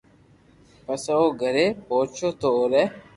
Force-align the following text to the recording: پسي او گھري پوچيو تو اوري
پسي 0.85 1.13
او 1.19 1.25
گھري 1.41 1.65
پوچيو 1.87 2.29
تو 2.39 2.47
اوري 2.57 2.83